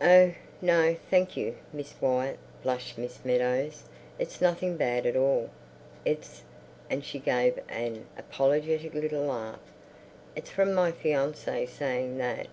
"Oh, 0.00 0.32
no, 0.62 0.96
thank 1.10 1.36
you, 1.36 1.54
Miss 1.70 1.92
Wyatt," 2.00 2.38
blushed 2.62 2.96
Miss 2.96 3.22
Meadows. 3.26 3.82
"It's 4.18 4.40
nothing 4.40 4.78
bad 4.78 5.04
at 5.04 5.16
all. 5.16 5.50
It's"—and 6.06 7.04
she 7.04 7.18
gave 7.18 7.58
an 7.68 8.06
apologetic 8.16 8.94
little 8.94 9.24
laugh—"it's 9.24 10.48
from 10.48 10.72
my 10.72 10.92
fiancé 10.92 11.68
saying 11.68 12.16
that... 12.16 12.46